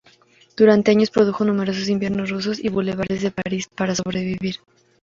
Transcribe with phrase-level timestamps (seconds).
[0.57, 4.55] Durante años produjo numerosos "Inviernos rusos" y "Bulevares de París" para sobrevivir.